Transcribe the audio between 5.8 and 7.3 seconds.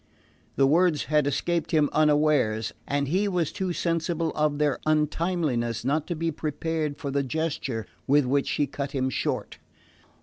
not to be prepared for the